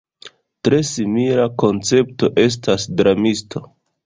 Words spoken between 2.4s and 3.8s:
estas dramisto.